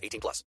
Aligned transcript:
18 0.00 0.20
plus. 0.20 0.44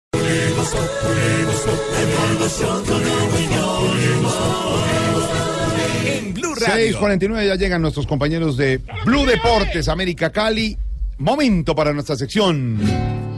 En 6.05 6.34
Blue 6.34 6.55
Radio. 6.55 6.99
6.49 6.99 7.48
ya 7.48 7.55
llegan 7.55 7.81
nuestros 7.81 8.05
compañeros 8.07 8.57
de 8.57 8.81
Blue 9.05 9.26
Deportes, 9.26 9.88
América 9.88 10.31
Cali. 10.31 10.77
Momento 11.17 11.76
para 11.76 11.93
nuestra 11.93 12.16
sección. 12.16 12.80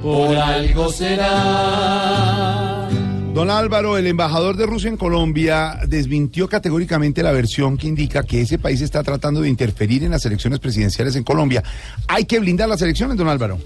Por 0.01 0.35
algo 0.37 0.91
será. 0.91 2.87
Don 3.33 3.49
Álvaro, 3.49 3.97
el 3.97 4.07
embajador 4.07 4.57
de 4.57 4.65
Rusia 4.65 4.89
en 4.89 4.97
Colombia, 4.97 5.79
desmintió 5.87 6.49
categóricamente 6.49 7.23
la 7.23 7.31
versión 7.31 7.77
que 7.77 7.87
indica 7.87 8.23
que 8.23 8.41
ese 8.41 8.59
país 8.59 8.81
está 8.81 9.03
tratando 9.03 9.39
de 9.41 9.47
interferir 9.47 10.03
en 10.03 10.11
las 10.11 10.25
elecciones 10.25 10.59
presidenciales 10.59 11.15
en 11.15 11.23
Colombia. 11.23 11.63
¿Hay 12.09 12.25
que 12.25 12.39
blindar 12.39 12.67
las 12.67 12.81
elecciones, 12.81 13.15
don 13.15 13.29
Álvaro? 13.29 13.57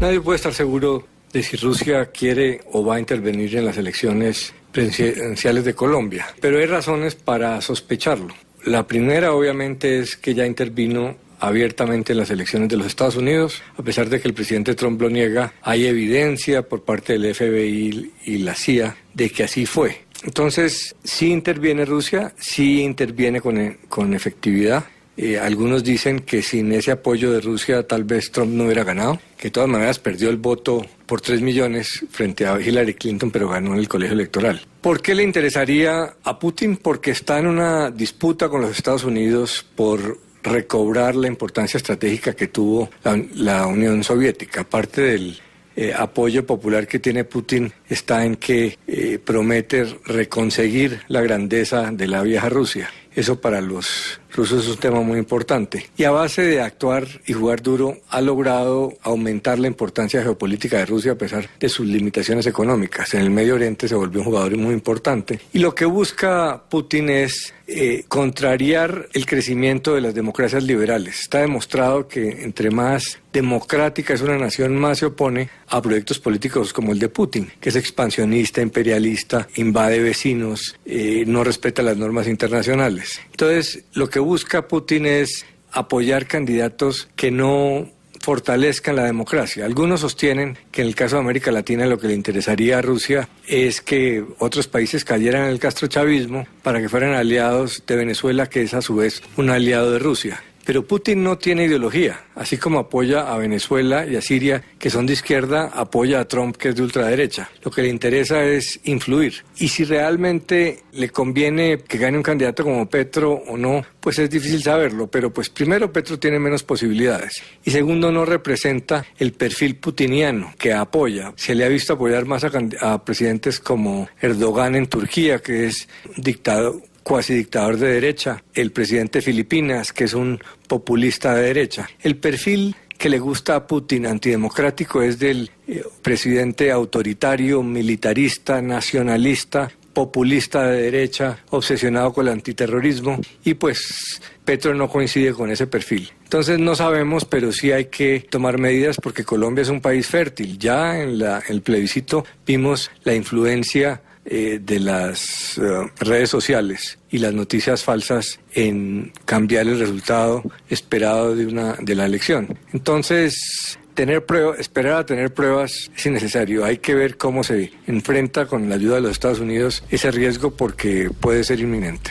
Nadie 0.00 0.20
puede 0.20 0.36
estar 0.36 0.54
seguro 0.54 1.06
de 1.32 1.42
si 1.42 1.56
Rusia 1.56 2.06
quiere 2.06 2.60
o 2.72 2.84
va 2.84 2.96
a 2.96 3.00
intervenir 3.00 3.56
en 3.56 3.64
las 3.64 3.76
elecciones 3.76 4.52
presidenciales 4.70 5.64
de 5.64 5.74
Colombia, 5.74 6.26
pero 6.40 6.58
hay 6.58 6.66
razones 6.66 7.14
para 7.14 7.60
sospecharlo. 7.60 8.34
La 8.64 8.86
primera, 8.86 9.32
obviamente, 9.32 9.98
es 9.98 10.16
que 10.16 10.34
ya 10.34 10.46
intervino 10.46 11.16
abiertamente 11.40 12.12
en 12.12 12.18
las 12.18 12.30
elecciones 12.30 12.68
de 12.68 12.76
los 12.76 12.86
Estados 12.86 13.16
Unidos, 13.16 13.60
a 13.76 13.82
pesar 13.82 14.08
de 14.08 14.20
que 14.20 14.28
el 14.28 14.34
presidente 14.34 14.76
Trump 14.76 15.00
lo 15.00 15.10
niega, 15.10 15.52
hay 15.62 15.86
evidencia 15.86 16.62
por 16.62 16.84
parte 16.84 17.18
del 17.18 17.34
FBI 17.34 18.12
y 18.26 18.38
la 18.38 18.54
CIA 18.54 18.96
de 19.12 19.30
que 19.30 19.42
así 19.42 19.66
fue. 19.66 20.02
Entonces, 20.22 20.94
sí 21.02 21.32
interviene 21.32 21.84
Rusia, 21.84 22.32
sí 22.38 22.82
interviene 22.82 23.40
con, 23.40 23.78
con 23.88 24.14
efectividad. 24.14 24.84
Eh, 25.22 25.38
algunos 25.38 25.84
dicen 25.84 26.18
que 26.18 26.42
sin 26.42 26.72
ese 26.72 26.90
apoyo 26.90 27.30
de 27.30 27.40
Rusia 27.40 27.86
tal 27.86 28.02
vez 28.02 28.32
Trump 28.32 28.52
no 28.54 28.64
hubiera 28.64 28.82
ganado, 28.82 29.20
que 29.36 29.44
de 29.44 29.50
todas 29.52 29.68
maneras 29.68 30.00
perdió 30.00 30.28
el 30.30 30.36
voto 30.36 30.84
por 31.06 31.20
3 31.20 31.40
millones 31.42 32.04
frente 32.10 32.44
a 32.44 32.60
Hillary 32.60 32.94
Clinton, 32.94 33.30
pero 33.30 33.48
ganó 33.48 33.72
en 33.72 33.78
el 33.78 33.86
colegio 33.86 34.14
electoral. 34.14 34.60
¿Por 34.80 35.00
qué 35.00 35.14
le 35.14 35.22
interesaría 35.22 36.16
a 36.24 36.38
Putin? 36.40 36.76
Porque 36.76 37.12
está 37.12 37.38
en 37.38 37.46
una 37.46 37.92
disputa 37.92 38.48
con 38.48 38.62
los 38.62 38.76
Estados 38.76 39.04
Unidos 39.04 39.64
por 39.76 40.18
recobrar 40.42 41.14
la 41.14 41.28
importancia 41.28 41.78
estratégica 41.78 42.32
que 42.32 42.48
tuvo 42.48 42.90
la, 43.36 43.68
Unión 43.68 44.02
Soviética. 44.02 44.62
Aparte 44.62 45.02
del 45.02 45.40
eh, 45.76 45.94
apoyo 45.96 46.44
popular 46.44 46.88
que 46.88 46.98
tiene 46.98 47.22
Putin 47.22 47.72
está 47.92 48.24
en 48.24 48.36
que 48.36 48.78
eh, 48.86 49.18
promete 49.22 49.84
reconseguir 50.04 51.00
la 51.08 51.20
grandeza 51.20 51.90
de 51.92 52.06
la 52.06 52.22
vieja 52.22 52.48
Rusia. 52.48 52.90
Eso 53.14 53.40
para 53.40 53.60
los 53.60 54.20
rusos 54.32 54.64
es 54.64 54.70
un 54.70 54.78
tema 54.78 55.00
muy 55.00 55.18
importante. 55.18 55.90
Y 55.96 56.04
a 56.04 56.10
base 56.10 56.42
de 56.42 56.62
actuar 56.62 57.06
y 57.26 57.34
jugar 57.34 57.62
duro, 57.62 57.98
ha 58.08 58.20
logrado 58.20 58.94
aumentar 59.02 59.58
la 59.58 59.66
importancia 59.66 60.22
geopolítica 60.22 60.78
de 60.78 60.86
Rusia 60.86 61.12
a 61.12 61.16
pesar 61.16 61.48
de 61.60 61.68
sus 61.68 61.86
limitaciones 61.86 62.46
económicas. 62.46 63.12
En 63.12 63.20
el 63.20 63.30
Medio 63.30 63.54
Oriente 63.54 63.86
se 63.86 63.94
volvió 63.94 64.20
un 64.20 64.26
jugador 64.26 64.56
muy 64.56 64.72
importante. 64.72 65.40
Y 65.52 65.58
lo 65.58 65.74
que 65.74 65.84
busca 65.84 66.62
Putin 66.70 67.10
es 67.10 67.52
eh, 67.66 68.04
contrariar 68.08 69.08
el 69.12 69.26
crecimiento 69.26 69.94
de 69.94 70.00
las 70.00 70.14
democracias 70.14 70.62
liberales. 70.62 71.20
Está 71.20 71.40
demostrado 71.40 72.08
que 72.08 72.42
entre 72.42 72.70
más 72.70 73.18
democrática 73.32 74.14
es 74.14 74.20
una 74.20 74.36
nación, 74.36 74.76
más 74.76 74.98
se 74.98 75.06
opone 75.06 75.48
a 75.68 75.80
proyectos 75.80 76.18
políticos 76.18 76.72
como 76.72 76.92
el 76.92 76.98
de 76.98 77.08
Putin, 77.08 77.50
que 77.60 77.70
es 77.70 77.76
expansionista, 77.82 78.62
imperialista, 78.62 79.48
invade 79.56 80.00
vecinos, 80.00 80.76
eh, 80.86 81.24
no 81.26 81.44
respeta 81.44 81.82
las 81.82 81.96
normas 81.96 82.28
internacionales. 82.28 83.20
Entonces, 83.30 83.84
lo 83.92 84.08
que 84.08 84.20
busca 84.20 84.68
Putin 84.68 85.06
es 85.06 85.44
apoyar 85.72 86.26
candidatos 86.26 87.08
que 87.16 87.30
no 87.30 87.88
fortalezcan 88.20 88.96
la 88.96 89.04
democracia. 89.04 89.64
Algunos 89.64 90.00
sostienen 90.00 90.56
que 90.70 90.82
en 90.82 90.88
el 90.88 90.94
caso 90.94 91.16
de 91.16 91.22
América 91.22 91.50
Latina 91.50 91.86
lo 91.86 91.98
que 91.98 92.06
le 92.06 92.14
interesaría 92.14 92.78
a 92.78 92.82
Rusia 92.82 93.28
es 93.48 93.80
que 93.80 94.24
otros 94.38 94.68
países 94.68 95.04
cayeran 95.04 95.44
en 95.44 95.50
el 95.50 95.58
castrochavismo 95.58 96.46
para 96.62 96.80
que 96.80 96.88
fueran 96.88 97.14
aliados 97.14 97.82
de 97.84 97.96
Venezuela, 97.96 98.48
que 98.48 98.62
es 98.62 98.74
a 98.74 98.82
su 98.82 98.94
vez 98.94 99.22
un 99.36 99.50
aliado 99.50 99.90
de 99.90 99.98
Rusia. 99.98 100.42
Pero 100.64 100.86
Putin 100.86 101.22
no 101.22 101.38
tiene 101.38 101.64
ideología, 101.64 102.24
así 102.34 102.56
como 102.56 102.78
apoya 102.78 103.32
a 103.32 103.38
Venezuela 103.38 104.06
y 104.06 104.16
a 104.16 104.22
Siria, 104.22 104.62
que 104.78 104.90
son 104.90 105.06
de 105.06 105.14
izquierda, 105.14 105.70
apoya 105.74 106.20
a 106.20 106.28
Trump, 106.28 106.56
que 106.56 106.68
es 106.68 106.76
de 106.76 106.82
ultraderecha. 106.82 107.50
Lo 107.62 107.70
que 107.70 107.82
le 107.82 107.88
interesa 107.88 108.44
es 108.44 108.80
influir. 108.84 109.44
Y 109.58 109.68
si 109.68 109.84
realmente 109.84 110.82
le 110.92 111.08
conviene 111.10 111.78
que 111.78 111.98
gane 111.98 112.16
un 112.16 112.22
candidato 112.22 112.64
como 112.64 112.88
Petro 112.88 113.32
o 113.32 113.56
no, 113.56 113.84
pues 114.00 114.18
es 114.18 114.30
difícil 114.30 114.62
saberlo. 114.62 115.06
Pero 115.06 115.32
pues 115.32 115.48
primero 115.48 115.92
Petro 115.92 116.18
tiene 116.18 116.38
menos 116.38 116.62
posibilidades. 116.62 117.42
Y 117.64 117.70
segundo, 117.70 118.12
no 118.12 118.24
representa 118.24 119.04
el 119.18 119.32
perfil 119.32 119.76
putiniano 119.76 120.54
que 120.58 120.72
apoya. 120.72 121.32
Se 121.36 121.54
le 121.54 121.64
ha 121.64 121.68
visto 121.68 121.94
apoyar 121.94 122.26
más 122.26 122.44
a, 122.44 122.50
a 122.80 123.04
presidentes 123.04 123.60
como 123.60 124.08
Erdogan 124.20 124.74
en 124.74 124.86
Turquía, 124.86 125.40
que 125.40 125.66
es 125.66 125.88
dictador 126.16 126.82
cuasi 127.02 127.34
dictador 127.34 127.76
de 127.76 127.88
derecha, 127.88 128.42
el 128.54 128.72
presidente 128.72 129.18
de 129.18 129.22
Filipinas, 129.22 129.92
que 129.92 130.04
es 130.04 130.14
un 130.14 130.40
populista 130.66 131.34
de 131.34 131.42
derecha. 131.42 131.88
El 132.00 132.16
perfil 132.16 132.76
que 132.96 133.08
le 133.08 133.18
gusta 133.18 133.56
a 133.56 133.66
Putin 133.66 134.06
antidemocrático 134.06 135.02
es 135.02 135.18
del 135.18 135.50
eh, 135.66 135.82
presidente 136.02 136.70
autoritario, 136.70 137.62
militarista, 137.62 138.62
nacionalista, 138.62 139.70
populista 139.92 140.66
de 140.66 140.82
derecha, 140.82 141.38
obsesionado 141.50 142.12
con 142.12 142.26
el 142.26 142.32
antiterrorismo 142.32 143.20
y 143.44 143.54
pues 143.54 144.20
Petro 144.44 144.74
no 144.74 144.88
coincide 144.88 145.32
con 145.32 145.50
ese 145.50 145.66
perfil. 145.66 146.10
Entonces 146.24 146.58
no 146.58 146.74
sabemos, 146.74 147.24
pero 147.24 147.52
sí 147.52 147.72
hay 147.72 147.86
que 147.86 148.20
tomar 148.30 148.58
medidas 148.58 148.96
porque 149.02 149.24
Colombia 149.24 149.62
es 149.62 149.68
un 149.68 149.80
país 149.80 150.06
fértil. 150.06 150.58
Ya 150.58 150.98
en 151.00 151.18
la, 151.18 151.42
el 151.48 151.62
plebiscito 151.62 152.24
vimos 152.46 152.90
la 153.04 153.14
influencia 153.14 154.00
eh, 154.24 154.60
de 154.62 154.78
las 154.80 155.58
eh, 155.58 155.90
redes 155.98 156.30
sociales 156.30 156.98
y 157.10 157.18
las 157.18 157.34
noticias 157.34 157.82
falsas 157.82 158.38
en 158.54 159.12
cambiar 159.24 159.66
el 159.66 159.78
resultado 159.78 160.42
esperado 160.68 161.34
de 161.34 161.46
una 161.46 161.74
de 161.80 161.94
la 161.94 162.06
elección. 162.06 162.56
Entonces, 162.72 163.78
tener 163.94 164.24
pruebas, 164.24 164.58
esperar 164.58 164.94
a 164.94 165.06
tener 165.06 165.34
pruebas 165.34 165.90
es 165.96 166.06
innecesario. 166.06 166.64
Hay 166.64 166.78
que 166.78 166.94
ver 166.94 167.16
cómo 167.16 167.44
se 167.44 167.72
enfrenta 167.86 168.46
con 168.46 168.68
la 168.68 168.76
ayuda 168.76 168.96
de 168.96 169.02
los 169.02 169.12
Estados 169.12 169.40
Unidos 169.40 169.82
ese 169.90 170.10
riesgo 170.10 170.52
porque 170.52 171.10
puede 171.20 171.44
ser 171.44 171.60
inminente. 171.60 172.10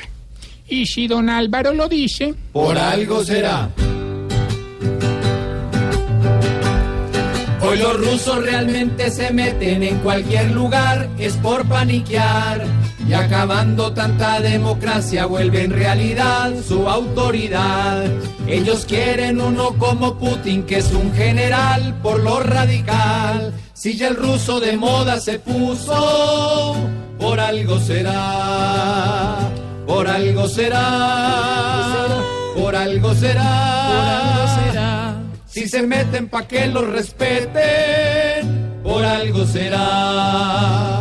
Y 0.68 0.86
si 0.86 1.08
don 1.08 1.30
Álvaro 1.30 1.74
lo 1.74 1.88
dice, 1.90 2.34
Por 2.54 2.78
algo 2.78 3.24
será. 3.24 3.70
Hoy 7.72 7.78
los 7.78 8.06
rusos 8.06 8.44
realmente 8.44 9.10
se 9.12 9.32
meten 9.32 9.82
en 9.82 10.00
cualquier 10.00 10.52
lugar, 10.52 11.08
es 11.18 11.38
por 11.38 11.66
paniquear. 11.70 12.66
Y 13.08 13.14
acabando 13.14 13.94
tanta 13.94 14.42
democracia 14.42 15.26
vuelven 15.26 15.72
realidad 15.72 16.52
su 16.68 16.90
autoridad. 16.90 18.04
Ellos 18.46 18.84
quieren 18.86 19.40
uno 19.40 19.78
como 19.78 20.16
Putin, 20.16 20.64
que 20.64 20.80
es 20.80 20.92
un 20.92 21.14
general 21.14 21.96
por 22.04 22.22
lo 22.22 22.42
radical. 22.42 23.54
Si 23.72 23.96
ya 23.96 24.10
el 24.10 24.18
ruso 24.18 24.60
de 24.60 24.76
moda 24.76 25.22
se 25.22 25.40
puso, 25.40 26.76
por 27.18 27.40
algo 27.40 27.80
será, 27.80 29.38
por 29.88 30.10
algo 30.10 30.50
será, 30.50 32.10
por 32.54 32.76
algo 32.76 33.16
será. 33.16 34.61
Si 35.52 35.68
se 35.68 35.86
meten 35.86 36.30
pa' 36.30 36.48
que 36.48 36.66
los 36.68 36.88
respeten, 36.88 38.80
por 38.82 39.04
algo 39.04 39.46
será. 39.46 41.01